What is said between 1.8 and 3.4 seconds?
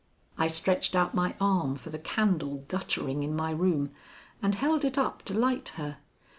the candle guttering in